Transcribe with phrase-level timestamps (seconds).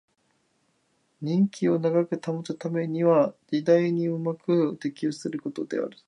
[1.21, 5.89] 人気を長く保つためには時代にうまく適応することです